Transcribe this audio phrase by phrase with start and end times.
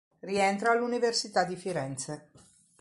[0.21, 2.29] Rientra all'Università di Firenze.